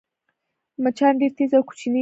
مچان 0.83 1.13
ډېر 1.19 1.31
تېز 1.37 1.51
او 1.57 1.63
کوچني 1.67 1.83
دي 1.89 1.89